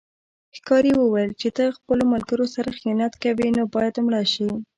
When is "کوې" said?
3.23-3.49